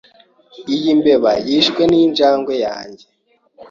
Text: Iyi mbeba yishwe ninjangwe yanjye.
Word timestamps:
Iyi 0.73 0.91
mbeba 0.99 1.31
yishwe 1.47 1.81
ninjangwe 1.91 2.53
yanjye. 2.65 3.05